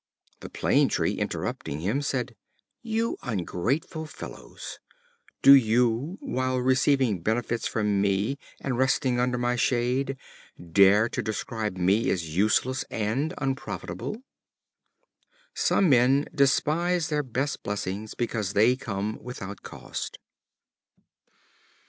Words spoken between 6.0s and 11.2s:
while receiving benefits from me, and resting under my shade, dare